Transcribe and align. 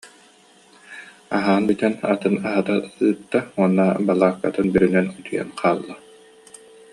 Аһаан 1.37 1.63
бү- 1.67 1.77
тэн 1.81 1.93
атын 2.11 2.35
аһата 2.47 2.75
ыытта 3.07 3.39
уонна 3.57 3.85
балааккатын 4.07 4.67
бүрүнэн 4.73 5.05
утуйан 5.17 5.49
хаалла 5.59 5.95